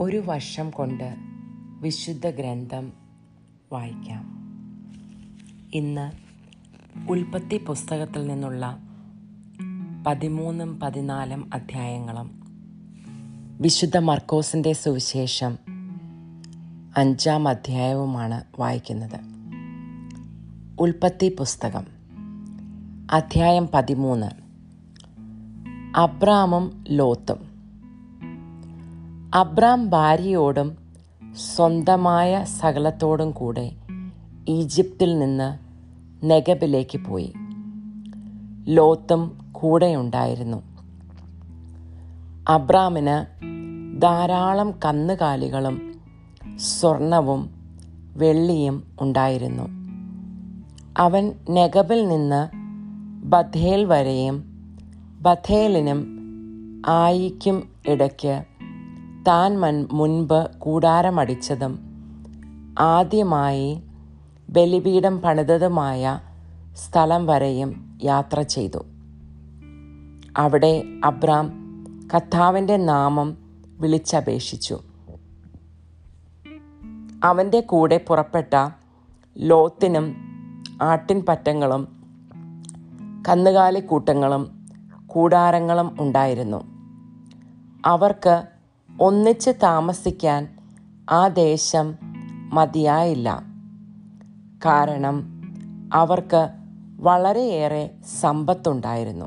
ഒരു 0.00 0.16
വർഷം 0.16 0.70
കൊണ്ട് 0.70 1.16
വിശുദ്ധ 1.80 2.26
ഗ്രന്ഥം 2.26 2.92
വായിക്കാം. 3.72 4.30
ഇന്ന് 5.74 6.12
ഉൽപ്പത്തി 7.10 7.58
പുസ്തകത്തിൽ 7.58 8.26
നിന്നുള്ള 8.26 8.78
പതിമൂന്നും 10.06 10.80
പതിനാലും 10.80 11.50
അധ്യായങ്ങളും 11.54 12.30
വിശുദ്ധ 13.60 13.96
മർക്കോസിന്റെ 13.98 14.72
സുവിശേഷം 14.72 15.58
അഞ്ചാം 16.96 17.48
അധ്യായവുമാണ് 17.48 18.60
വായിക്കുന്നത്. 18.60 19.20
ഉൽപ്പത്തി 20.80 21.36
പുസ്തകം 21.38 21.86
അധ്യായം 23.10 23.68
പതിമൂന്ന്. 23.74 24.30
അബ്രാമും 25.96 26.84
ലോത്തും. 26.88 27.49
അബ്രാം 29.34 29.90
ഭാര്യയോടും 29.90 30.76
സ്വന്തമായ 31.56 32.44
സകലത്തോടും 32.44 33.30
കൂടെ 33.30 33.72
ഈജിപ്തിൽ 34.48 35.18
നിന്ന് 35.18 35.58
നെഗബിലേക്ക് 36.26 36.98
പോയി. 36.98 37.32
ലോത്തും 38.66 39.38
കൂടെയുണ്ടായിരുന്നു. 39.52 40.62
അബ്രാമിന് 42.48 43.42
ധാരാളം 44.02 44.74
കന്നുകാലികളും 44.84 45.94
സ്വർണവും 46.56 47.50
വെള്ളിയും 48.16 48.82
ഉണ്ടായിരുന്നു. 49.00 49.68
അവൻ 50.98 51.32
നെഗബിൽ 51.50 52.08
നിന്ന് 52.08 52.56
ബഥേൽ 53.26 53.84
വരെയും 53.84 54.44
ബഥേലിനും 55.20 56.06
ആയിക്കും 56.86 57.68
ഇടയ്ക്ക് 57.88 58.44
താൻ 59.26 59.60
മൻ 59.60 59.86
മുൻപ് 59.92 60.50
കൂടാരമടിച്ചതും 60.58 61.78
ആദ്യമായി 62.78 63.82
ബലിപീഠം 64.50 65.20
പണിതതുമായ 65.20 66.20
സ്ഥലം 66.74 67.26
വരെയും 67.26 67.98
യാത്ര 68.04 68.42
ചെയ്തു. 68.42 68.78
അവിടെ 70.36 70.84
അബ്രാം 71.04 71.50
കർത്താവിന്റെ 72.14 72.76
നാമം 72.76 73.36
വിളിച്ചപേക്ഷിച്ചു. 73.80 74.78
അവന്റെ 77.24 77.60
കൂടെ 77.60 78.04
പുറപ്പെട്ട 78.08 78.70
ലോത്തിനും 79.38 80.16
ആട്ടിൻപറ്റങ്ങളും 80.82 81.88
കന്നുകാലിക്കൂട്ടങ്ങളും 83.28 84.66
കൂടാരങ്ങളും 85.06 85.96
ഉണ്ടായിരുന്നു. 86.00 86.64
അവർക്ക് 87.86 88.46
ഒന്നിച്ച് 89.00 89.50
താമസിക്കാൻ 89.62 90.48
ആ 91.10 91.28
ദേശം 91.28 91.94
മതിയായില്ല. 92.52 93.42
കാരണം 94.66 95.42
അവർക്ക് 95.92 96.48
വളരെയേറെ 97.00 97.90
സമ്പത്തുണ്ടായിരുന്നു. 98.20 99.26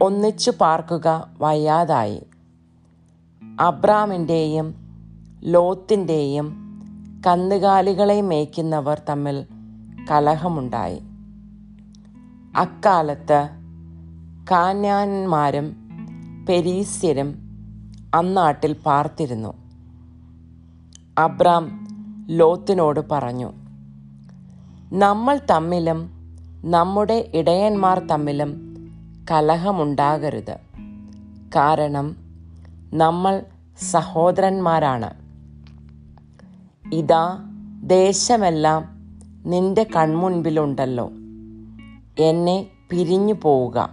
ഒന്നിച്ചു 0.00 0.52
പാർക്കുക 0.60 1.30
വയ്യാതായി. 1.40 2.26
അബ്രാമിന്റെയും 3.60 4.74
ലോത്തിന്റെയും 5.44 6.52
കന്നുകാലികളെ 7.26 8.20
മേയ്ക്കുന്നവർ 8.20 9.02
തമ്മിൽ 9.08 9.46
കലഹമുണ്ടായി. 10.10 11.02
അക്കാലത്ത് 12.56 13.48
കാന്യാന്മാരും 14.50 15.76
പെരീസ്യരും 16.48 17.45
അന്നാട്ടിൽ 18.16 18.72
പാർത്തിരുന്നു. 18.86 19.54
അബ്രാം 21.18 21.88
ലോത്തിനോട് 22.30 23.00
പറഞ്ഞു 23.12 23.52
നമ്മൾ 24.92 25.40
തമ്മിലും 25.50 26.10
നമ്മുടെ 26.64 27.30
ഇടയന്മാർ 27.34 27.98
തമ്മിലും 27.98 28.76
കലഹമുണ്ടാകരുത്. 29.30 30.56
കാരണം 31.56 32.16
നമ്മൾ 32.94 33.42
സഹോദരന്മാരാണ്. 33.78 35.10
ഇതാ 36.94 37.38
ദേശമെല്ലാം 37.82 39.12
നിന്റെ 39.46 39.86
കൺമുൻപിലുണ്ടല്ലോ. 39.96 41.10
എന്നെ 42.18 42.66
പിരിഞ്ഞു 42.90 43.34
പോവുക 43.42 43.88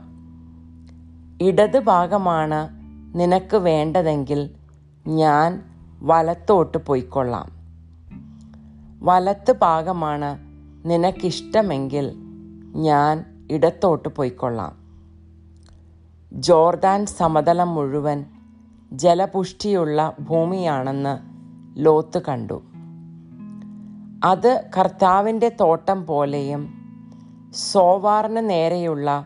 ഇടത് 1.41 1.79
ഭാഗമാണ് 1.79 2.82
നിനക്ക് 3.15 3.57
വേണ്ടതെങ്കിൽ 3.57 4.49
ഞാൻ 5.07 5.63
വലത്തോട്ട് 6.01 6.77
പോയിക്കൊള്ളാം. 6.77 7.51
വലത്ത് 9.01 9.55
ഭാഗമാണ് 9.61 10.39
നിനക്കിഷ്ടമെങ്കിൽ 10.85 12.13
ഞാൻ 12.75 13.25
ഇടത്തോട്ട് 13.51 14.09
പോയിക്കൊള്ളാം. 14.09 14.77
ജോർദാൻ 16.33 17.05
സമതലം 17.05 17.75
മുഴുവൻ 17.75 18.25
ജലപുഷ്ടിയുള്ള 18.91 20.15
ഭൂമിയാണെന്ന് 20.19 21.19
ലോത്ത് 21.85 22.21
കണ്ടു. 22.29 22.63
അത് 24.23 24.69
കർത്താവിന്റെ 24.77 25.49
തോട്ടം 25.61 26.05
പോലെയും 26.05 26.73
സോവാറിന് 27.71 28.49
നേരെയുള്ള 28.49 29.25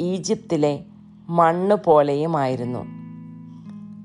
ഈജിപ്തിലെ 0.00 0.84
മണ്ണ് 1.28 1.76
പോലെയുമായിരുന്നു. 1.84 3.03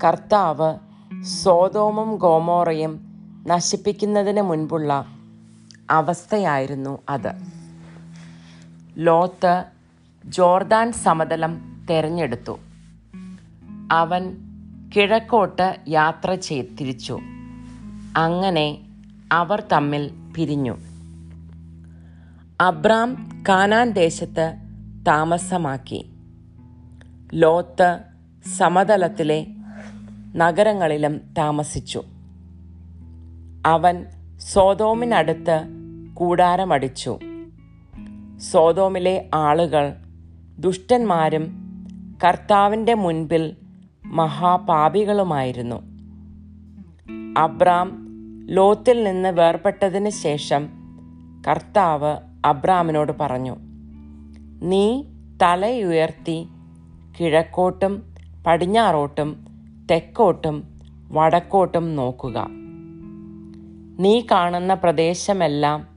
കർത്താവ് 0.04 0.76
സോതോമും 1.24 2.16
ഗോമോറയും 2.16 3.00
നശിപ്പിക്കുന്നതിന് 3.48 4.42
മുൻപുള്ള 4.42 5.06
അവസ്ഥയായിരുന്നു 5.90 7.00
അത്. 7.10 7.32
ലോത്ത് 8.98 9.64
ജോർദാൻ 10.26 10.92
സമതലം 10.92 11.86
തെരഞ്ഞെടുത്തു. 11.90 12.60
അവൻ 13.92 14.38
കിഴക്കോട്ട് 14.96 15.76
യാത്ര 15.88 16.36
ചെയ് 16.36 16.64
തിരിച്ചു. 16.82 17.20
അങ്ങനെ 18.18 18.78
അവർ 19.32 19.64
തമ്മിൽ 19.72 20.12
പിരിഞ്ഞു. 20.36 20.78
അബ്രാം 22.62 23.44
കാനാൻ 23.50 23.92
ദേശത്ത് 23.92 24.56
താമസമാക്കി. 25.08 26.10
ലോത്ത് 27.34 28.00
സമതലത്തിലെ 28.58 29.48
നഗരങ്ങളിലും 30.36 31.18
താമസിച്ചു. 31.18 32.04
അവൻ 33.66 34.06
സോതോമിനടുത്ത് 34.40 35.66
കൂടാരമടിച്ചു. 36.14 37.20
സോതോമിലെ 38.52 39.30
ആളുകൾ 39.34 39.94
ദുഷ്ടന്മാരും 40.60 41.60
കർത്താവിന്റെ 42.28 42.94
മുൻപിൽ 42.94 43.56
മഹാപാപികളുമായിരുന്നു. 44.06 45.82
അബ്രാം 47.38 48.10
ലോത്തിൽ 48.50 49.04
നിന്ന് 49.04 49.30
വേർപെട്ടതിന് 49.30 50.10
ശേഷം 50.10 50.70
കർത്താവ് 51.48 52.18
അബ്രാമിനോട് 52.46 53.12
പറഞ്ഞു 53.12 53.56
നീ 54.62 55.04
തലയുയർത്തി 55.42 56.48
കിഴക്കോട്ടും 57.20 58.16
പടിഞ്ഞാറോട്ടും 58.48 59.49
തെക്കോട്ടും 59.90 60.64
വടക്കോട്ടും 61.12 61.96
നോക്കുക. 61.96 62.48
നീ 64.00 64.22
കാണുന്ന 64.32 64.74
പ്രദേശമെല്ലാം 64.74 65.88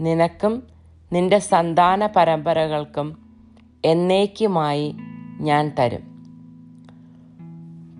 നിനക്കും 0.00 0.62
നിന്റെ 1.12 1.38
സന്താന 1.38 2.06
പരമ്പരകൾക്കും 2.06 3.18
എന്നേക്കുമായി 3.84 4.96
ഞാൻ 5.40 5.72
തരും. 5.78 6.12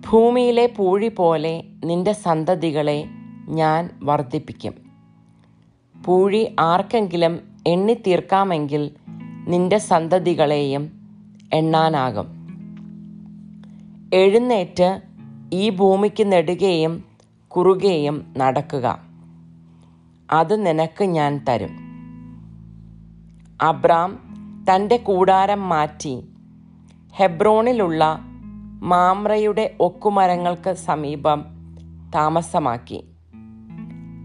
ഭൂമിയിലെ 0.09 0.73
പൂഴി 0.77 1.07
പോലെ 1.07 1.63
നിന്റെ 1.85 2.11
സന്തതികളെ 2.11 3.05
ഞാൻ 3.47 3.89
വർദ്ധിപ്പിക്കും. 4.03 4.73
പൂഴി 6.05 6.55
ആർക്കെങ്കിലും 6.59 7.39
എണ്ണിത്തീർക്കാമെങ്കിൽ 7.67 8.91
നിന്റെ 9.47 9.77
സന്തതികളെയും 9.77 10.91
എണ്ണാനാകും. 11.53 12.27
എഴുന്നേറ്റ് 14.13 15.12
ഈ 15.53 15.69
ഭൂമിക്ക് 15.69 16.31
നെടുകയും 16.31 17.03
കുറുകയും 17.47 18.33
നടക്കുക. 18.37 18.99
അത് 20.31 20.65
നിനക്ക് 20.65 21.03
ഞാൻ 21.03 21.45
തരും. 21.49 21.69
അബ്രാം 23.61 24.19
തന്റെ 24.71 24.97
കൂടാരം 24.97 25.69
മാറ്റി 25.69 26.23
ഹെബ്രോണിലുള്ള 27.15 28.19
മാമ്രയുടെ 28.81 29.75
ഒക്കുമരങ്ങൾക്ക് 29.79 30.73
സമീപം 30.73 31.45
താമസമാക്കി. 32.15 33.11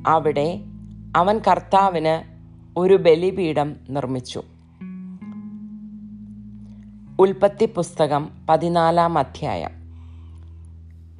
അവിടെ 0.07 0.61
അവൻ 1.17 1.41
കർത്താവിന് 1.49 2.39
ഒരു 2.79 2.95
ബലിപീഠം 2.95 3.77
നിർമ്മിച്ചു. 3.91 4.43
ഉൽപ്പത്തി 7.19 7.67
പുസ്തകം 7.67 8.29
പതിനാലാം 8.49 9.19
അധ്യായം. 9.19 9.78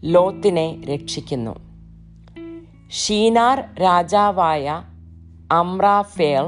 ലോത്തിനെ 0.03 0.83
രക്ഷിക്കുന്നു. 0.85 1.55
ഷീനാർ 2.91 3.75
രാജാവായ 3.81 4.83
അമ്രാഫേൽ 5.53 6.47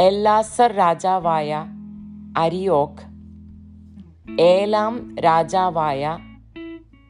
എല്ലാസർ 0.00 0.72
രാജാവായ 0.72 1.66
അരിയോക് 2.38 3.02
ഏലാം 4.40 5.14
രാജാവായ 5.18 6.18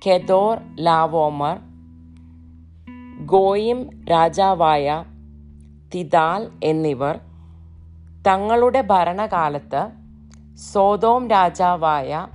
കെദോർ 0.07 0.59
ലാവോമർ 0.81 1.59
ഗോയിം 3.27 4.05
രാജാവായ 4.05 5.05
തിദാൽ 5.95 6.51
എന്നിവർ 6.63 7.19
തങ്ങളുടെ 8.23 8.81
ഭരണകാലത്ത് 8.81 9.83
സോതോം 10.55 11.29
രാജാവായ 11.29 12.27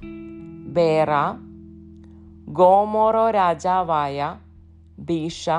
ബേറ 0.67 1.11
ഗോമോറോ 2.49 3.29
രാജാവായ 3.29 4.35
ബീഷ 4.99 5.49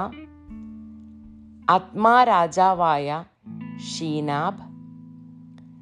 അത്മാ 1.70 2.24
രാജാവായ 2.24 3.24
ഷീനാബ് 3.76 4.62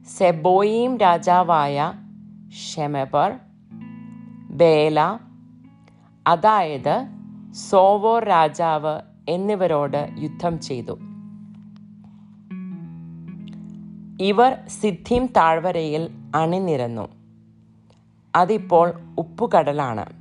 സെബോയീം 0.08 0.96
രാജാവായ 0.96 1.92
ഷെമബർ 2.50 3.38
ബേല 4.50 5.18
അതായത് 6.26 7.06
സോവോർ 7.52 8.24
രാജാവ് 8.24 9.00
എന്നിവരോട് 9.28 10.14
യുദ്ധം 10.18 10.60
ചെയ്തു. 10.60 10.98
ഇവർ 14.20 14.58
സിദ്ധിം 14.68 15.26
താഴ്വരയിൽ 15.26 16.10
അണിനിരന്നു. 16.34 17.08
അതിപ്പോൾ 18.36 18.92
ഉപ്പുകടലാണ്. 19.18 20.15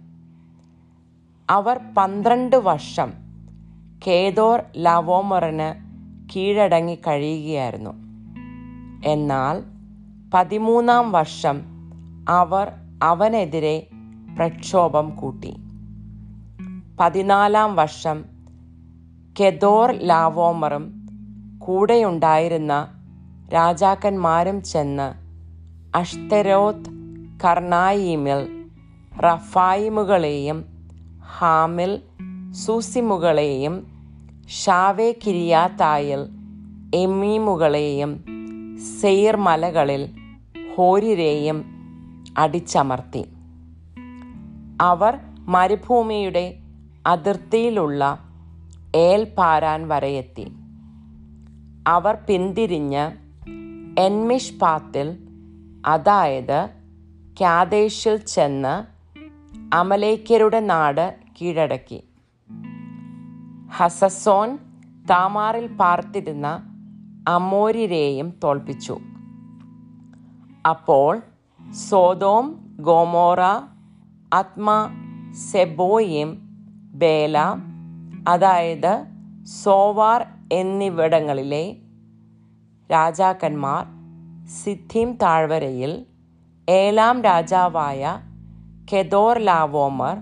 അവർ 1.50 1.80
പന്ത്രണ്ട് 1.98 2.56
വർഷം 2.56 3.14
കേദോർ 4.08 4.64
ലവോമറിന് 4.78 5.86
കീഴടങ്ങി 6.36 6.96
കഴിയുകയായിരുന്നു. 6.96 7.90
എന്നാൽ 9.06 9.64
പതിമൂന്നാം 10.34 11.12
വർഷം 11.12 11.62
അവർ 12.30 12.72
അവനെതിരെ 13.04 13.88
പ്രക്ഷോഭം 14.38 15.16
കൂട്ടി. 15.16 15.56
പതിനാലാം 17.00 17.76
വർഷം 17.76 18.26
കെദോർ 19.40 19.92
ലാവോമറും 19.92 21.08
കൂടെയുണ്ടായിരുന്ന 21.60 22.88
രാജാക്കന്മാരും 23.54 24.64
ചെന്ന് 24.64 25.14
അഷ്തരോത്ത് 25.98 26.90
കർണായിമിൽ 27.44 28.66
റഫായിമുകളെയും 29.20 30.75
ഹാമിൽ 31.34 32.02
സൂസിമുകളെയും 32.52 33.88
ഷാവേ 34.50 35.12
കിരിയാത്തായിൽ 35.12 36.20
എമ്മീമുകളെയും 36.96 38.26
സെയിർ 39.02 39.36
മലകളിൽ 39.36 40.12
ഹോരിരെയും 40.76 41.66
അടിച്ചമർത്തി. 42.38 43.26
അവർ 44.82 45.18
മരുഭൂമിയുടെ 45.48 46.60
അതിർത്തിയിലുള്ള 47.08 48.20
ഏൽ 48.96 49.24
പാരാൻ 49.24 49.88
വരെയെത്തി. 49.88 50.52
അവർ 51.88 52.18
പിന്തിരിഞ്ഞ് 52.30 53.12
എൻമിഷ് 54.00 54.54
പാത്തിൽ 54.54 55.18
അതായത് 55.86 56.70
ക്യാദേശിൽ 57.38 58.18
ചെന്ന് 58.18 58.95
അമലേക്കരുടെ 59.76 60.60
നാട് 60.60 61.16
കീഴടക്കി. 61.38 62.04
ഹസസോൻ 63.72 64.58
താമാറിൽ 65.10 65.68
പാർത്തിരുന്ന 65.68 66.48
അമോരിരെയും 67.28 68.34
തോൽപ്പിച്ചു. 68.44 69.00
അപ്പോൾ 70.70 71.22
Sodom 71.90 72.46
Gomorrah 72.80 73.42
Admah 74.34 74.70
Zeboiim 75.52 76.30
Bela 76.94 77.38
അതായത് 78.28 78.94
സോവാർ 79.64 80.26
എന്നിവിടങ്ങളിലെ 80.54 81.78
രാജാക്കന്മാർ 82.92 83.84
സിദ്ധിം 84.50 85.12
താഴ്വരയിൽ 85.14 86.06
ഏലാം 86.70 87.22
രാജാവായ 87.22 88.22
കെദോർ 88.92 89.38
ലാവോമർ 89.38 90.18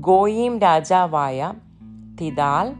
ഗോയിം 0.00 0.58
രാജാവായ 0.58 1.52
തിദാൽ 2.20 2.74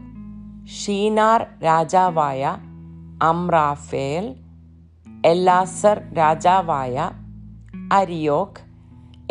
ഷീനാർ 0.67 1.45
രാജാവായ 1.63 2.57
അമ്രാഫേൽ 3.23 4.35
എല്ലാസർ 5.25 6.13
രാജാവായ 6.17 7.11
അരിയോക് 7.93 8.61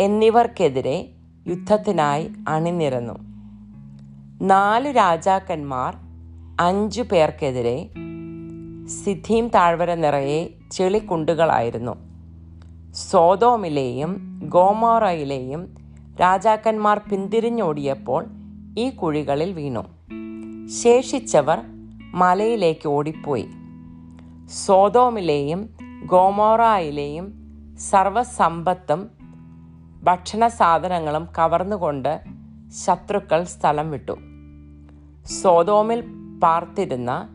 എന്നിവർക്കെതിരെ 0.01 1.09
യുദ്ധത്തിനായി 1.47 2.33
അണിനിരന്നു. 2.49 3.17
നാല് 4.45 4.97
രാജാക്കന്മാർ 4.97 5.97
അഞ്ചു 6.61 7.03
പേർക്കെതിരെ 7.03 7.91
സിദ്ധീം 8.87 9.49
താഴ്വര 9.49 9.95
നിറയെ 9.95 10.55
ചെളിക്കുണ്ടുകളായിരുന്നു. 10.73 12.12
സോതോമിലെയും 12.95 14.41
ഗോമോറയിലെയും 14.49 15.75
രാജാക്കന്മാർ 16.21 16.99
പിന്തിരിഞ്ഞോടിയപ്പോൾ 16.99 18.25
ഈ 18.79 18.91
കുഴികളിൽ 18.91 19.53
വീണു. 19.53 19.85
ശേഷിച്ചവർ 20.83 21.59
മലയിലേക്ക് 22.15 22.89
ഓടിപ്പോയി. 22.89 23.49
സോതോമിലെയും 24.67 25.71
ഗോമോറായിലെയും 26.07 27.33
സർവസമ്പത്തും 27.91 29.11
ഭക്ഷണ 30.03 30.49
സാധനങ്ങളും 30.49 31.29
കവർന്നുകൊണ്ട് 31.39 32.21
ശത്രുക്കൾ 32.85 33.45
സ്ഥലം 33.45 33.91
വിട്ടു. 33.91 34.13
സോതോമിൽ 35.43 36.01
പാർത്തിരുന്ന 36.43 37.29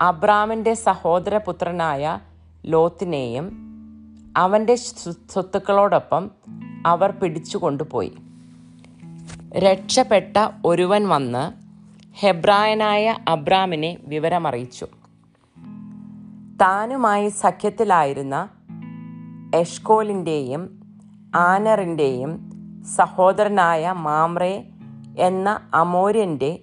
അബ്രാമിന്റെ 0.00 0.74
സഹോദരപുത്രനായ 0.74 2.18
ലോത്തിനെയും 2.66 3.65
അവന്റെ 4.36 4.74
സ്വത്തുക്കളോടൊപ്പം 4.74 6.30
അവർ 6.86 7.10
പിടിച്ചുകൊണ്ടുപോയി 7.10 8.16
രക്ഷപ്പെട്ട 9.58 10.36
ഒരുവൻ 10.64 11.08
വന്ന് 11.08 11.52
ഹെബ്രായനായ 12.14 13.16
അബ്രാമിനെ 13.28 13.98
വിവരമറിയിച്ചു. 14.04 14.86
താനുമായി 16.60 17.28
സഖ്യത്തിലായിരുന്ന 17.28 18.48
എഷ്കോലിന്റെയും 19.54 20.80
ആനറിന്റെയും 21.34 22.50
സഹോദരനായ 22.96 23.92
മാമ്രെ 23.92 24.68
എന്ന 25.18 25.60
അമോര്യന്റെ 25.74 26.60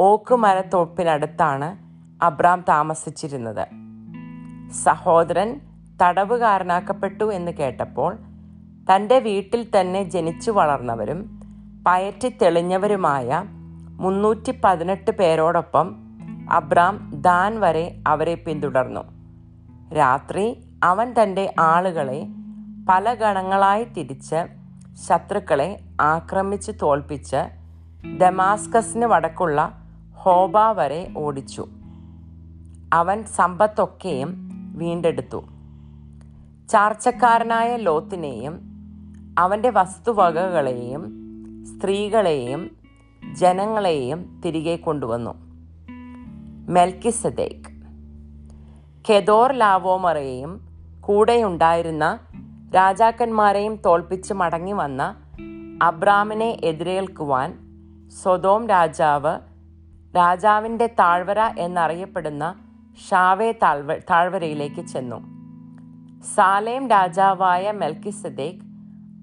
ഓക്കുമരത്തോപ്പിനടുത്താണ് 0.00 1.76
അബ്രാം 2.24 2.64
താമസിച്ചിരുന്നത്. 2.68 3.68
സഹോദരൻ 4.72 5.60
തടവുകാരനാക്കപ്പെട്ടു 6.02 7.32
എന്ന് 7.32 7.52
കേട്ടപ്പോൾ 7.52 8.16
തന്റെ 8.94 9.18
വീട്ടിൽ 9.18 9.80
തന്നെ 9.80 10.02
ജനിച്ചു 10.02 10.50
വളർന്നവരും 10.50 11.40
പയറ്റി 11.86 12.28
തെളിഞ്ഞവരുമായ 12.42 13.44
മുന്നൂറ്റി 13.90 14.60
പതിനെട്ട് 14.64 15.10
പേരോടൊപ്പം 15.10 15.96
അബ്രാം 16.50 17.12
ദാൻ 17.14 17.60
വരെ 17.60 18.02
അവരെ 18.06 18.34
പിന്തുടർന്നു. 18.34 19.00
രാത്രി 19.94 20.64
അവൻ 20.84 21.14
തന്റെ 21.22 21.54
ആളുകളെ 21.58 22.26
പല 22.88 23.14
ഗണങ്ങളായി 23.14 23.84
തിരിച്ച് 23.84 24.46
ശത്രുക്കളെ 25.08 25.80
ആക്രമിച്ച് 26.00 26.72
തോൽപ്പിച്ച് 26.82 27.50
ഡമാസ്കസിന് 28.22 29.06
വടക്കുള്ള 29.06 29.78
ഹോബ 30.14 30.58
വരെ 30.58 31.12
ഓടിച്ചു. 31.16 31.68
അവൻ 32.92 33.24
സമ്പത്തൊക്കെയും 33.24 34.48
വീണ്ടെടുത്തു. 34.74 35.44
ചാർച്ചക്കാരനായ 36.70 37.76
ലോത്തിനെയും 37.76 38.60
അവന്റെ 39.38 39.70
വസ്തുവകകളെയും 39.70 41.24
സ്ത്രീകളെയും 41.64 42.70
ജനങ്ങളെയും 43.32 44.42
തിരികെ 44.44 44.76
കൊണ്ടുവന്നു. 44.76 45.34
മെൽക്കിസദേക്ക്. 46.72 47.74
കെദോർ 49.10 49.52
ലാവോമറയെയും 49.52 50.60
കൂടെയുണ്ടായിരുന്ന 51.00 52.18
രാജാക്കന്മാരെയും 52.74 53.76
തോൽപ്പിച്ച് 53.76 54.34
മടങ്ങി 54.34 54.72
വന്ന 54.72 55.16
അബ്രാമിനെ 55.82 56.60
എതിരേൽക്കുവാൻ 56.64 57.58
സ്വതോം 58.22 58.68
രാജാവ് 58.68 59.38
രാജാവിന്റെ 60.16 60.86
താഴ്വര 60.86 61.40
എന്നറിയപ്പെടുന്ന 61.40 62.54
ഷാവേ 63.10 63.52
താഴ്വ 63.52 63.94
താഴ്വരയിലേക്ക് 63.94 64.86
ചെന്നു. 64.86 65.33
സാലേം 66.24 66.88
രാജാവായ 66.88 67.72
മെൽക്കിസദേക്ക് 67.72 68.60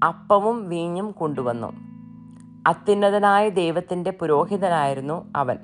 അപ്പവും 0.05 0.70
വീഞ്ഞും 0.70 1.12
കൊണ്ടുവന്നു. 1.12 1.72
അത്യുന്നതനായ 2.67 3.50
ദൈവത്തിന്റെ 3.50 4.12
പുരോഹിതനായിരുന്നു 4.12 5.25
അവൻ. 5.36 5.58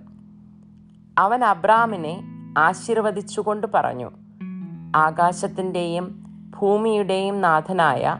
അവൻ 1.18 1.44
അബ്രാമിനെ 1.44 2.22
ആശീർവദിച്ചുകൊണ്ട് 2.58 3.68
പറഞ്ഞു 3.74 4.12
ആകാശത്തിന്റെയും 4.96 6.24
ഭൂമിയുടെയും 6.60 7.42
നാഥനായ 7.42 8.20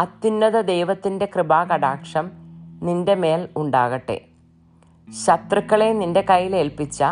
അത്യുന്നത 0.00 0.60
ദൈവത്തിന്റെ 0.60 1.28
കൃപാകടാക്ഷം 1.36 2.30
നിന്റെ 2.82 3.14
മേൽ 3.14 3.48
ഉണ്ടാകട്ടെ. 3.56 4.24
ശത്രുക്കളെ 5.26 5.92
നിന്റെ 5.92 6.20
കയ്യിൽ 6.20 6.56
ഏൽപ്പിച്ച 6.56 7.04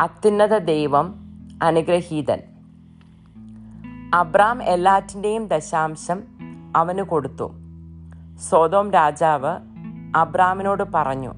അത്യുന്നത 0.00 0.58
ദൈവം 0.58 1.14
അനുഗ്രഹീതൻ. 1.62 2.42
അബ്രാം 4.14 4.62
എല്ലാറ്റിന്റെയും 4.62 5.48
ദശാംശം 5.48 6.22
അവന് 6.76 7.02
കൊടുത്തു. 7.02 7.52
സ്വതോം 8.38 8.90
രാജാവ് 8.90 9.56
അബ്രാമിനോട് 10.16 10.82
പറഞ്ഞു 10.94 11.34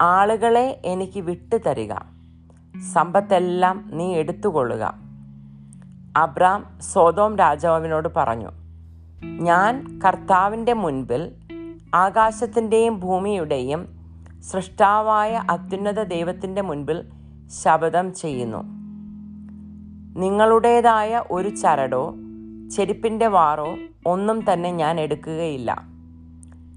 ആളുകളെ 0.00 0.80
എനിക്ക് 0.84 1.20
വിട്ടു 1.20 1.56
തരിക. 1.56 1.94
സമ്പത്തെല്ലാം 2.92 3.90
നീ 3.92 4.14
എടുത്തുകൊള്ളുക. 4.14 4.94
അബ്രാം 6.16 6.78
സ്വതോം 6.80 7.36
രാജാവിനോട് 7.36 8.08
പറഞ്ഞു 8.16 8.50
ഞാൻ 9.24 10.00
കർത്താവിന്റെ 10.06 10.72
മുൻപിൽ 10.72 11.32
ആകാശത്തിന്റെയും 11.94 13.00
ഭൂമിയുടെയും 13.00 13.86
സൃഷ്ടാവായ 14.52 15.42
അത്യുന്നത 15.50 16.02
ദൈവത്തിന്റെ 16.02 16.62
മുൻപിൽ 16.62 17.04
ശപഥം 17.62 18.14
ചെയ്യുന്നു. 18.14 18.85
നിങ്ങളുടേതായ 20.16 21.22
ഒരു 21.30 21.48
ചരടോ 21.48 22.14
ചെരുപ്പിന്റെ 22.76 23.26
വാറോ 23.26 23.76
ഒന്നും 24.06 24.52
തന്നെ 24.52 24.70
ഞാൻ 24.70 25.00
എടുക്കുകയില്ല. 25.00 25.82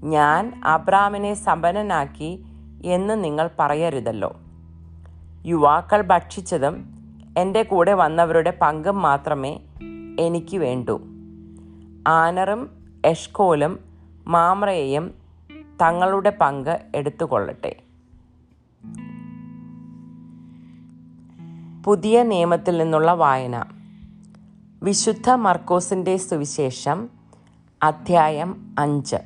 ഞാൻ 0.02 0.60
അബ്രാമിനെ 0.64 1.34
സമ്പന്നനാക്കി 1.34 2.44
എന്ന് 2.84 3.24
നിങ്ങൾ 3.24 3.50
പറയരുതല്ലോ. 3.58 4.36
യുവാക്കൾ 5.46 6.02
ഭക്ഷിച്ചതും 6.02 6.84
എന്റെ 7.38 7.62
കൂടെ 7.62 7.92
വന്നവരുടെ 7.92 8.58
പങ്കും 8.62 9.02
മാത്രമേ 9.02 9.60
എനിക്ക് 10.20 10.56
വേണ്ടു. 10.56 11.00
ആനറും 12.06 12.70
എഷ്കോലും 13.04 13.78
മാമ്രയെയും 14.26 15.14
തങ്ങളുടെ 15.82 16.32
പങ്ക് 16.40 16.80
എടുത്തുകൊള്ളട്ടെ. 16.94 17.76
പുതിയ 21.84 22.22
നിയമത്തിൽ 22.22 22.78
നിന്നുള്ള 22.78 23.14
വായന. 23.14 23.64
വിശുദ്ധ 24.82 25.30
മർക്കോസിന്റെ 25.30 26.16
സുവിശേഷം 26.16 27.08
അധ്യായം 27.82 28.74
അഞ്ച്. 28.78 29.16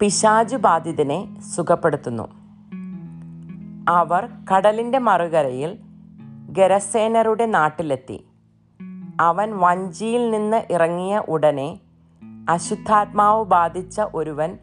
പിശാജു 0.00 0.56
ബാധിതനെ 0.56 1.40
സുഖപ്പെടുത്തുന്നു. 1.56 2.28
അവർ 3.88 4.28
കടലിന്റെ 4.54 4.98
മറുകരയിൽ 4.98 5.78
ഗരസേനരുടെ 6.50 7.46
നാട്ടിലെത്തി. 7.46 8.24
അവൻ 9.20 9.56
വഞ്ചിയിൽ 9.56 10.30
നിന്ന് 10.30 10.72
ഇറങ്ങിയ 10.72 11.18
ഉടനെ 11.28 11.80
അശുദ്ധാത്മാവ് 12.48 13.44
ബാധിച്ച 13.44 14.00
ഒരുവൻ 14.14 14.58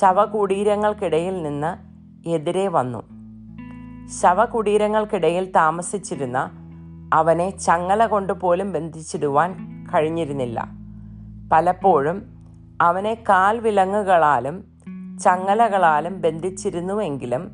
ശവകുടീരങ്ങൾക്കിടയിൽ 0.00 1.42
നിന്ന് 1.42 1.76
എതിരെ 2.28 2.68
വന്നു. 2.68 3.21
ശവകുടീരങ്ങൾക്കിടയിൽ 4.08 5.50
താമസിച്ചിരുന്ന 5.50 6.50
അവനെ 7.14 7.50
ചങ്ങല 7.50 8.06
കൊണ്ട് 8.06 8.32
പോലും 8.32 8.72
ബന്ധിച്ചിടുവാൻ 8.72 9.52
കഴിഞ്ഞിരുന്നില്ല. 9.94 10.66
പലപ്പോഴും 11.52 12.22
അവനെ 12.80 13.14
കാൽ 13.14 13.58
വിലങ്ങുകളാലും 13.58 14.64
ചങ്ങലകളാലും 15.24 16.20
ബന്ധിച്ചിരുന്നുവെങ്കിലും 16.20 17.50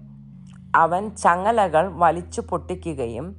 അവൻ 0.77 1.09
ചങ്ങലകൾ 1.09 1.93
വലിച്ചു 1.99 2.41
പൊട്ടിക്കുകയും 2.41 3.37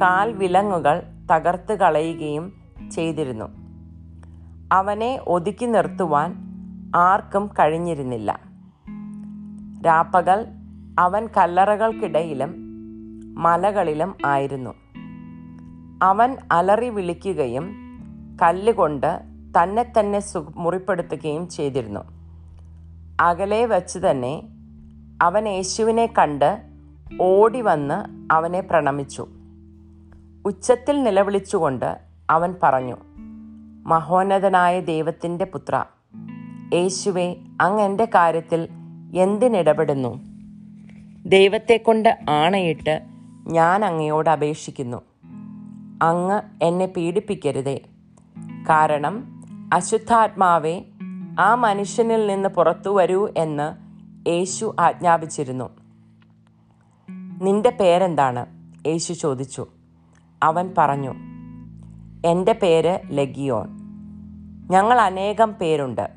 കാൽ 0.00 0.32
വിലങ്ങുകൾ 0.32 1.02
തകർത്ത് 1.32 1.78
കളയുകയും 1.78 2.52
ചെയ്തിരുന്നു. 2.92 3.44
അവനെ 4.72 5.20
ഒതുക്കി 5.26 5.66
നിർത്തുവാൻ 5.66 6.36
ആർക്കും 6.96 7.50
കഴിഞ്ഞിരുന്നില്ല. 7.58 8.40
രാപ്പകൽ 9.86 10.46
അവൻ 10.98 11.28
കല്ലറകൾക്കിടയിലും 11.36 12.54
മലകളിലും 13.42 14.14
ആയിരുന്നു. 14.26 14.74
അവൻ 16.02 16.36
അലറി 16.52 16.88
വിളിക്കുകയും 16.88 17.76
കല്ലുകൊണ്ട് 18.42 19.20
തന്നെ 19.60 19.92
തന്നെ 19.98 20.20
സു 20.20 20.52
മുറിപ്പെടുത്തുകയും 20.56 21.48
ചെയ്തിരുന്നു. 21.48 22.00
അകലെ 23.20 23.66
വച്ച് 23.66 23.98
തന്നെ 23.98 24.42
അവൻ 25.22 25.48
യേശുവിനെ 25.48 26.06
കണ്ട് 26.06 26.62
ഓടി 27.20 27.60
വന്ന് 27.60 28.28
അവനെ 28.32 28.60
പ്രണമിച്ചു. 28.60 29.28
ഉച്ചത്തിൽ 30.46 31.02
നിലവിളിച്ചുകൊണ്ട് 31.02 32.00
അവൻ 32.30 32.54
പറഞ്ഞു 32.62 32.96
മഹോന്നതനായ 33.86 34.80
ദൈവത്തിന്റെ 34.80 35.44
പുത്ര 35.44 35.84
യേശുവെ 36.74 37.36
അങ്ങ് 37.60 37.82
എന്റെ 37.82 38.04
കാര്യത്തിൽ 38.04 38.68
എന്തിനിടപെടുന്നു? 39.14 40.33
ദൈവത്തെക്കൊണ്ട് 41.26 42.18
ആണയിട്ട് 42.30 43.02
ഞാൻ 43.46 43.84
അങ്ങയോട് 43.84 44.30
അപേക്ഷിക്കുന്നു. 44.30 45.02
അങ്ങ് 46.02 46.40
എന്നെ 46.62 46.86
പീഡിപ്പിക്കരുതേ. 46.86 47.80
കാരണം 48.70 49.42
അശുദ്ധാത്മാവെ 49.72 50.84
ആ 51.38 51.54
മനുഷ്യനിൽ 51.54 52.26
നിന്ന് 52.26 52.48
പുറത്തു 52.48 52.90
വരൂ 52.90 53.28
എന്ന് 53.36 53.76
യേശു 54.28 54.76
ആജ്ഞാപിച്ചിരുന്നു. 54.80 55.70
നിന്റെ 57.42 57.70
പേരെന്താണ്? 57.70 58.46
യേശു 58.86 59.12
ചോദിച്ചു. 59.12 59.66
അവൻ 60.42 60.74
പറഞ്ഞു 60.78 61.14
എന്റെ 62.26 62.52
പേര് 62.52 62.98
ലഗിയോൺ. 63.10 63.68
ഞങ്ങൾ 64.70 65.00
അനേകം 65.00 65.52
പേരുണ്ട്. 65.52 66.10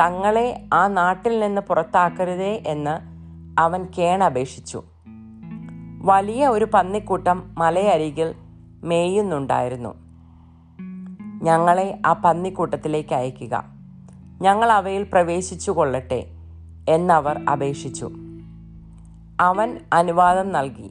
തങ്ങളെ 0.00 0.68
ആ 0.72 0.86
നാട്ടിൽ 0.86 1.40
നിന്ന് 1.40 1.60
പുറത്താക്കരുതേ 1.60 2.62
എന്ന് 2.66 3.17
അവൻ 3.58 3.86
കേണപേക്ഷിച്ചു 3.98 4.82
വലിയ 6.02 6.48
ഒരു 6.48 6.64
പന്നിക്കൂട്ടം 6.74 7.54
മലയരികിൽ 7.58 8.34
മേയുന്നുണ്ടായിരുന്നു. 8.84 9.94
ഞങ്ങളെ 11.42 12.00
ആ 12.06 12.12
പന്നിക്കൂട്ടത്തിലേക്ക് 12.12 13.14
അയക്കുക. 13.14 13.64
ഞങ്ങൾ 14.42 14.72
അവയിൽ 14.72 15.02
പ്രവേശിച്ചു 15.02 15.70
കൊള്ളട്ടെ 15.70 16.26
എന്നവർ 16.88 17.44
അപേക്ഷിച്ചു. 17.52 18.10
അവൻ 19.40 19.78
അനുവാദം 19.92 20.52
നൽകി. 20.52 20.90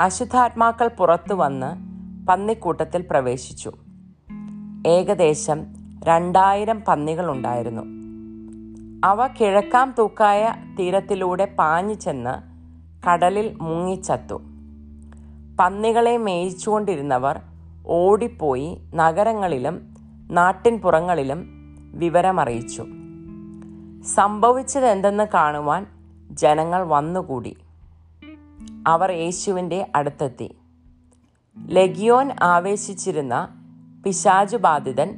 അശുദ്ധാത്മാക്കൾ 0.00 0.88
പുറത്തു 0.88 1.34
വന്ന് 1.34 1.90
പന്നിക്കൂട്ടത്തിൽ 2.26 3.04
പ്രവേശിച്ചു. 3.10 3.72
ഏകദേശം 4.86 5.66
രണ്ടായിരം 6.04 6.82
പന്നികളുണ്ടായിരുന്നു. 6.88 7.99
അവ 9.04 9.26
കിഴക്കാം 9.26 9.94
തൂക്കായ 9.98 10.54
തീരത്തിലൂടെ 10.78 11.44
പാഞ്ഞു 11.44 11.94
ചെന്ന് 11.94 12.50
കടലിൽ 13.06 13.58
മുങ്ങിച്ചത്തു. 13.60 14.34
പന്നികളെ 15.60 16.16
മേയിച്ചുകൊണ്ടിരുന്നവർ 16.16 17.40
ഓടിപ്പോയി 17.86 18.80
നഗരങ്ങളിലും 18.94 19.94
നാട്ടിൻപുറങ്ങളിലും 20.30 21.46
വിവരമറിയിച്ചു. 21.94 22.86
സംഭവിച്ചതെന്തെന്ന് 24.14 25.26
കാണുവാൻ 25.34 25.86
ജനങ്ങൾ 26.30 26.82
വന്നുകൂടി. 26.82 27.56
അവർ 28.86 29.10
യേശുവിന്റെ 29.10 29.90
അടുത്തെത്തി. 29.94 30.56
ലഗിയോൻ 31.68 32.30
ആവേശിച്ചിരുന്ന 32.42 33.48
പിശാചുബാധിതൻ 34.04 35.16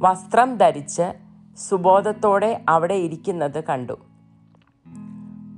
വസ്ത്രം 0.00 0.56
ധരിച്ച് 0.56 1.29
സുബോധത്തോടെ 1.56 2.64
അവിടെ 2.68 2.94
ഇരിക്കുന്നത് 2.94 3.64
കണ്ടു. 3.64 3.92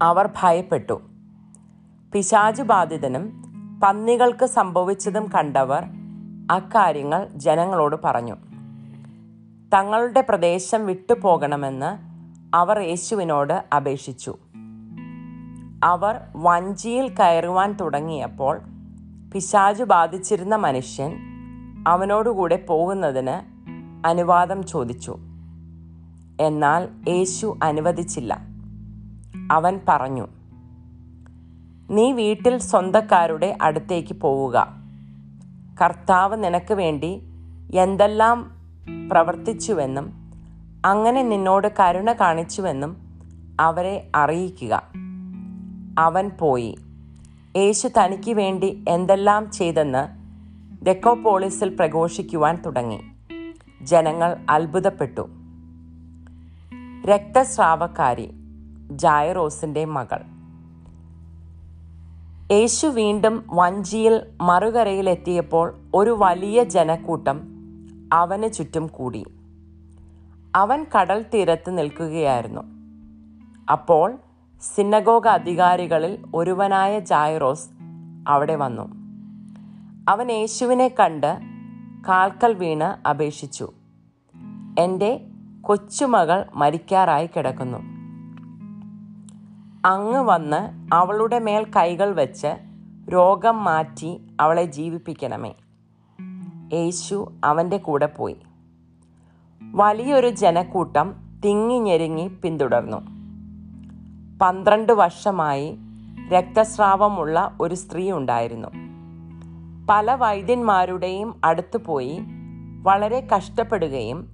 അവർ 0.03 0.31
ഭയപ്പെട്ടു. 0.43 1.01
പിശാചുബാധിതനും 2.13 3.43
പന്നികൾക്ക് 3.83 4.47
സംഭവിച്ചതും 4.47 5.31
കണ്ടവർ 5.35 5.85
അക്കാര്യങ്ങൾ 6.51 7.29
ജനങ്ങളോട് 7.35 7.97
പറഞ്ഞു. 8.05 8.37
തങ്ങളുടെ 9.75 10.21
പ്രദേശം 10.21 10.87
വിട്ടുപോകണമെന്ന് 10.87 11.99
അവർ 12.57 12.79
യേശുവിനോട് 12.79 13.65
അപേക്ഷിച്ചു. 13.77 14.37
അവർ 15.85 16.21
വഞ്ചിയിൽ 16.37 17.15
കയറുവാൻ 17.15 17.73
തുടങ്ങിയപ്പോൾ 17.73 18.61
പിശാചു 19.35 19.85
ബാധിച്ചിരുന്ന 19.85 20.57
മനുഷ്യൻ 20.57 21.17
അവനോടുകൂടെ 21.87 22.67
പോകുന്നതിന് 22.69 23.53
അനുവാദം 24.07 24.67
ചോദിച്ചു. 24.67 25.19
എന്നാൽ 26.41 26.89
യേശു 27.09 27.59
അനുവദിച്ചില്ല. 27.63 28.41
അവൻ 29.51 29.81
പറഞ്ഞു 29.89 30.27
നീ 31.91 32.13
വീട്ടിൽ 32.13 32.59
സ്വന്തക്കാരുടെ 32.59 33.59
അടുത്തേക്ക് 33.63 34.21
പോവുക. 34.21 34.69
കർത്താവ് 35.83 36.45
നിനക്ക് 36.45 36.75
വേണ്ടി 36.75 37.23
എന്തെല്ലാം 37.75 38.51
പ്രവർത്തിച്ചുവെന്നും 39.09 40.13
അങ്ങനെ 40.87 41.23
നിന്നോട് 41.23 41.69
കരുണ 41.81 42.13
കാണിച്ചുവെന്നും 42.13 42.97
അവരെ 43.61 44.11
അറിയിക്കുക. 44.15 44.83
അവൻ 45.99 46.29
പോയി. 46.29 46.79
യേശു 47.57 47.89
തനിക്ക് 47.89 48.35
വേണ്ടി 48.35 48.85
എന്തെല്ലാം 48.89 49.51
ചെയ്തെന്ന് 49.51 50.23
ഡെക്കോപോളിസിൽ 50.85 51.69
പ്രഘോഷിക്കുവാൻ 51.69 52.63
തുടങ്ങി. 52.67 53.01
ജനങ്ങൾ 53.83 54.37
അത്ഭുതപ്പെട്ടു. 54.51 55.42
രക്തസ്രാവക്കാരി 57.07 58.31
ജായറോസിന്റെ 58.91 59.85
മകൾ. 59.85 60.23
യേശു 62.53 62.87
വീണ്ടും 62.87 63.45
വഞ്ചിയിൽ 63.51 64.21
മറുകരയിലെത്തിയപ്പോൾ 64.41 65.75
ഒരു 65.95 66.17
വലിയ 66.19 66.65
ജനക്കൂട്ടം 66.65 67.41
അവന് 68.13 68.53
ചുറ്റും 68.53 68.87
കൂടി. 68.87 69.25
അവൻ 70.55 70.87
കടൽ 70.97 71.25
തീരത്ത് 71.35 71.79
നിൽക്കുകയായിരുന്നു. 71.79 72.61
അപ്പോൾ 73.73 74.19
സിന്നഗോഗ 74.75 75.29
അധികാരികളിൽ 75.29 76.25
ഒരുവനായ 76.35 76.99
ജായറോസ് 76.99 77.69
അവിടെ 78.29 78.57
വന്നു. 78.57 78.83
അവൻ 80.09 80.33
യേശുവിനെ 80.33 80.89
കണ്ട് 80.89 81.39
കാൽക്കൽ 82.09 82.55
വീണ് 82.55 83.09
അപേക്ഷിച്ചു. 83.09 83.73
എന്റെ 84.79 85.29
കൊച്ചുമകൾ 85.63 86.45
മരിക്കാറായി 86.55 87.27
കിടക്കുന്നു. 87.27 87.79
അങ്ങ് 89.89 90.19
വന്ന് 90.19 90.95
അവളുടെ 90.95 91.39
മേൽ 91.39 91.67
കൈകൾ 91.77 92.13
വെച്ച് 92.15 92.57
രോഗം 93.13 93.65
മാറ്റി 93.65 94.37
അവളെ 94.41 94.65
ജീവിപ്പിക്കണമേ. 94.65 95.55
യേശു 96.73 97.33
അവന്റെ 97.45 97.77
കൂടെ 97.77 98.07
പോയി. 98.07 98.37
വലിയൊരു 99.63 100.31
ജനക്കൂട്ടം 100.31 101.15
തിങ്ങി 101.45 101.79
ഞെരുങ്ങി 101.79 102.29
പിന്തുടർന്നു. 102.29 102.97
പന്ത്രണ്ട് 104.39 104.93
വർഷമായി 104.93 105.79
രക്തസ്രാവമുള്ള 106.33 107.59
ഒരു 107.61 107.75
സ്ത്രീ 107.75 108.11
ഉണ്ടായിരുന്നു. 108.11 108.69
പല 109.91 110.15
വൈദ്യന്മാരുടെയും 110.15 111.41
അടുത്ത് 111.45 111.77
പോയി 111.77 112.21
വളരെ 112.83 113.29
കഷ്ടപ്പെടുകയും 113.37 114.32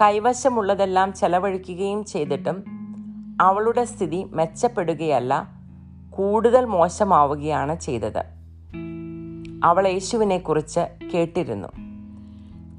കൈവശമുള്ളതെല്ലാം 0.00 1.12
ചെലവഴിക്കുകയും 1.12 2.04
ചെയ്തിട്ടും 2.04 2.64
അവളുടെ 3.40 3.84
സ്ഥിതി 3.84 4.24
മെച്ചപ്പെടുകയല്ല 4.24 5.48
കൂടുതൽ 6.10 6.64
മോശമാവുകയാണ് 6.64 7.80
ചെയ്തത്. 7.80 8.24
അവൾ 9.64 9.88
യേശുവിനെക്കുറിച്ച് 9.88 11.08
കേട്ടിരുന്നു. 11.14 11.68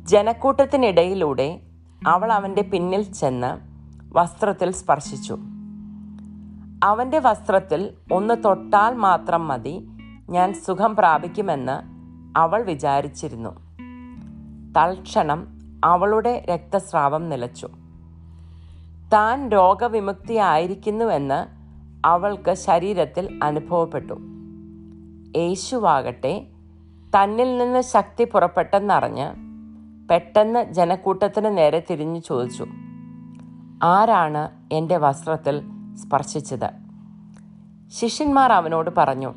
ജനക്കൂട്ടത്തിനിടയിലൂടെ 0.08 1.60
അവൾ 2.08 2.32
അവന്റെ 2.32 2.62
പിന്നിൽ 2.62 3.02
ചെന്ന് 3.14 3.58
വസ്ത്രത്തിൽ 4.18 4.72
സ്പർശിച്ചു. 4.72 5.38
അവന്റെ 6.84 7.20
വസ്ത്രത്തിൽ 7.20 7.92
ഒന്ന് 8.12 8.44
തൊട്ടാൽ 8.44 8.96
മാത്രം 8.96 9.48
മതി 9.48 9.88
ഞാൻ 10.30 10.54
സുഖം 10.54 10.96
പ്രാപിക്കുമെന്ന് 10.96 11.82
അവൾ 12.40 12.64
വിചാരിച്ചിരുന്നു. 12.64 13.50
തൽക്ഷണം 14.78 15.53
അവളുടെ 15.84 16.46
രക്തസ്രാവം 16.50 17.30
നിലച്ചു. 17.30 17.68
താൻ 19.14 19.50
രോഗവിമുക്തിയായിരിക്കുന്നുവെന്ന് 19.50 21.48
അവൾക്ക് 22.08 22.54
ശരീരത്തിൽ 22.54 23.40
അനുഭവപ്പെട്ടു. 23.44 24.14
യേശുവാകട്ടെ 25.38 26.48
തന്നിൽ 27.16 27.58
നിന്ന് 27.58 27.82
ശക്തി 27.82 28.24
പുറപ്പെട്ടെന്നറിഞ്ഞ് 28.24 29.28
പെട്ടെന്ന് 30.10 30.74
ജനക്കൂട്ടത്തിന് 30.74 31.58
നേരെ 31.58 31.84
തിരിഞ്ഞു 31.90 32.20
ചോദിച്ചു 32.20 32.66
ആരാണ് 33.84 34.50
എന്റെ 34.72 34.98
വസ്ത്രത്തിൽ 34.98 35.62
സ്പർശിച്ചത്? 35.96 36.70
ശിഷ്യന്മാർ 37.88 38.52
അവനോട് 38.52 38.90
പറഞ്ഞു 38.98 39.34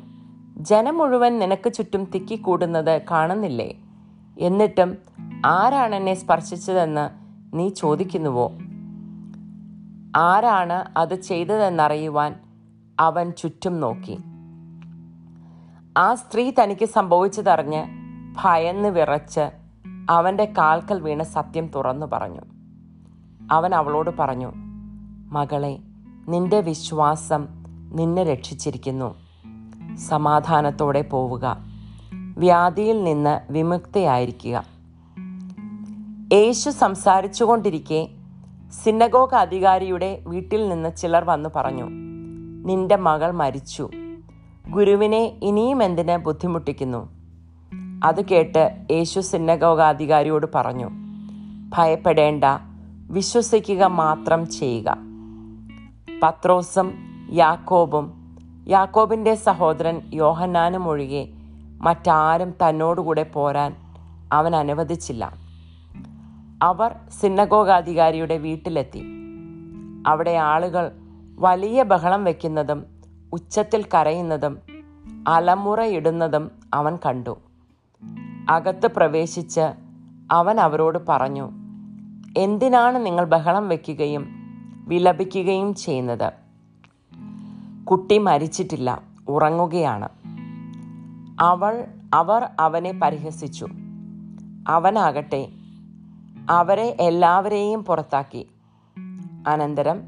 ജനം 0.57 0.97
മുഴുവൻ 0.97 1.39
നിനക്ക് 1.39 1.73
ചുറ്റും 1.73 2.03
തിക്കിക്കൂടുന്നത് 2.15 3.01
കാണുന്നില്ലേ? 3.11 3.75
എന്നിട്ടും 4.39 4.97
ആരാണ് 5.45 5.95
എന്നെ 5.95 6.13
സ്പർശിച്ചതെന്ന് 6.13 7.09
നീ 7.57 7.69
ചോദിക്കുന്നുവോ? 7.69 8.51
ആരാണ് 10.15 10.99
അത് 10.99 11.21
ചെയ്തതെന്നറിയുവാൻ 11.21 12.35
അവൻ 12.99 13.31
ചുറ്റും 13.31 13.79
നോക്കി. 13.79 14.19
ആ 15.97 16.15
സ്ത്രീ 16.15 16.51
തനിക്ക് 16.51 16.85
സംഭവിച്ചതറിഞ്ഞ് 16.85 17.85
ഭയന്ന് 18.43 18.89
വിറച്ച് 18.89 19.51
അവന്റെ 20.09 20.53
കാൽക്കൽ 20.57 21.01
വീണ് 21.01 21.23
സത്യം 21.23 21.67
തുറന്നു 21.67 22.05
പറഞ്ഞു. 22.05 22.41
അവൻ 23.51 23.75
അവളോട് 23.75 24.09
പറഞ്ഞു 24.19 24.51
മകളെ 25.31 25.79
നിന്റെ 26.27 26.61
വിശ്വാസം 26.61 27.47
നിന്നെ 27.93 28.23
രക്ഷിച്ചിരിക്കുന്നു. 28.23 29.15
സമാധാനത്തോടെ 29.95 31.01
പോവുക. 31.01 31.57
വ്യാധിയിൽ 32.37 33.03
നിന്ന് 33.03 33.51
വിമുക്തയായിരിക്കുക. 33.51 34.76
യേശു 36.33 36.69
സംസാരിച്ചുകൊണ്ടിരിക്കെ 36.69 38.09
സിന്നഗോഗ് 38.83 39.35
അധികാരിയുടെ 39.35 40.23
വീട്ടിൽ 40.27 40.69
നിന്ന് 40.69 40.95
ചിലർ 40.97 41.23
വന്നു 41.23 41.49
പറഞ്ഞു 41.55 41.83
നിന്റെ 42.67 42.95
മകൾ 42.95 43.31
മരിച്ചു. 43.31 43.89
ഗുരുവിനെ 44.69 45.39
ഇനിയും 45.43 45.83
എന്തിന് 45.83 46.17
ബുദ്ധിമുട്ടിക്കുന്നു? 46.17 47.09
അത് 48.03 48.25
കേട്ട് 48.25 48.85
യേശു 48.91 49.19
സിന്നഗോഗാധികാരിയോട് 49.19 50.47
പറഞ്ഞു 50.55 50.89
ഭയപ്പെടേണ്ട 51.69 52.43
വിശ്വസിക്കുക 53.11 53.83
മാത്രം 53.83 54.49
ചെയ്യുക. 54.49 54.97
പത്രോസും 56.23 56.93
യാക്കോബും 57.31 58.37
യാക്കോബിന്റെ 58.67 59.35
സഹോദരൻ 59.35 60.01
യോഹന്നാനും 60.13 60.87
ഒഴികെ 60.87 61.27
മറ്റാരും 61.81 62.51
തന്നോടുകൂടെ 62.51 63.23
പോരാൻ 63.23 63.75
അവൻ 64.31 64.55
അനുവദിച്ചില്ല. 64.55 65.46
അവർ 66.63 66.95
സിന്നഗോഗാധികാരിയുടെ 67.21 68.37
വീട്ടിലെത്തി. 68.37 69.03
അവിടെ 70.07 70.31
ആളുകൾ 70.31 70.91
വലിയ 71.39 71.83
ബഹളം 71.83 72.23
വയ്ക്കുന്നതും 72.23 72.85
ഉച്ചത്തിൽ 73.33 73.83
കരയുന്നതും 73.83 74.57
അലമുറയിടുന്നതും 75.27 76.51
അവൻ 76.73 76.97
കണ്ടു. 77.05 77.37
അകത്ത് 78.49 78.87
പ്രവേശിച്ച് 78.87 79.73
അവൻ 80.31 80.59
അവരോട് 80.59 80.97
പറഞ്ഞു 81.09 81.49
എന്തിനാണ് 82.37 83.05
നിങ്ങൾ 83.05 83.25
ബഹളം 83.25 83.69
വയ്ക്കുകയും 83.69 84.27
വിലപിക്കുകയും 84.87 85.75
ചെയ്യുന്നത്? 85.75 86.33
കുട്ടി 87.85 88.17
മരിച്ചിട്ടില്ല 88.17 89.01
ഉറങ്ങുകയാണ്. 89.27 90.09
അവൾ 91.39 91.85
അവർ 92.13 92.49
അവനെ 92.59 92.99
പരിഹസിച്ചു. 93.03 93.67
അവനാകട്ടെ 94.67 95.49
അവരെ 96.49 96.97
എല്ലാവരെയും 96.99 97.83
പുറത്താക്കി. 97.83 98.47
അനന്തരം 99.47 100.01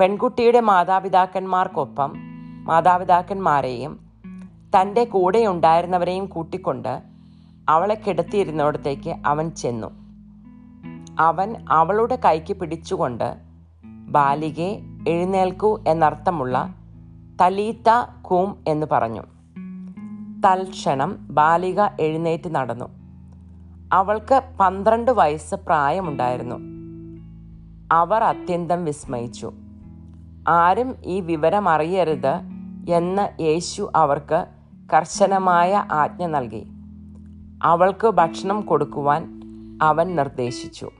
പെൺകുട്ടിയുടെ 0.00 0.60
മാതാപിതാക്കന്മാർക്കൊപ്പം 0.60 2.12
മാതാപിതാക്കന്മാരെയും 2.64 4.00
തന്റെ 4.76 5.04
കൂടെ 5.04 5.46
ഉണ്ടായിരുന്നവരെയും 5.46 6.26
കൂട്ടിക്കൊണ്ട് 6.26 7.02
അവളെ 7.68 7.94
കിടത്തിയിരുന്നിടത്തേക്ക് 7.94 9.14
അവൻ 9.26 9.50
ചെന്നു. 9.50 9.90
അവൻ 11.18 11.56
അവളുടെ 11.68 12.18
കൈക്ക് 12.24 12.56
പിടിച്ചുകൊണ്ട് 12.56 13.36
ബാലികെ 14.08 14.80
എഴുന്നേൽക്കൂ 15.08 15.84
എന്നർത്ഥമുള്ള 15.88 16.74
തലീത്ത 17.40 18.10
കൂം 18.22 18.64
എന്ന് 18.68 18.86
പറഞ്ഞു. 18.92 19.22
തൽക്ഷണം 20.44 21.16
ബാലിക 21.30 21.80
എഴുന്നേറ്റ് 22.00 22.54
നടന്നു. 22.54 22.99
അവൾക്ക് 23.92 24.42
പന്ത്രണ്ട് 24.60 25.10
വയസ്സ് 25.10 25.54
പ്രായമുണ്ടായിരുന്നു. 25.54 26.56
അവർ 27.92 28.24
അത്യന്തം 28.24 28.84
വിസ്മയിച്ചു. 28.84 29.52
ആരും 30.48 30.94
ഈ 31.04 31.20
വിവരം 31.20 31.68
അറിയരുത് 31.68 32.40
എന്ന് 32.90 33.42
യേശു 33.42 33.90
അവർക്ക് 33.96 34.46
കർശനമായ 34.92 35.84
ആജ്ഞ 35.90 36.26
നൽകി. 36.26 36.66
അവൾക്ക് 37.62 38.08
ഭക്ഷണം 38.08 38.60
കൊടുക്കുവാൻ 38.60 39.40
അവൻ 39.82 40.16
നിർദ്ദേശിച്ചു. 40.16 40.90